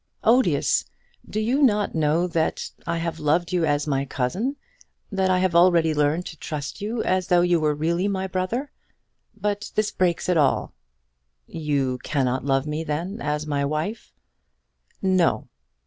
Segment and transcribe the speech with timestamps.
[0.23, 0.83] "Odious!
[1.29, 4.55] Do you not know that I have loved you as my cousin
[5.11, 8.71] that I have already learned to trust you as though you were really my brother?
[9.39, 10.73] But this breaks it all."
[11.45, 14.11] "You cannot love me then as my wife?"
[15.03, 15.49] "No."